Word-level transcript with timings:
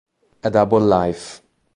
A 0.49 0.49
Double 0.49 0.79
Life 0.89 1.43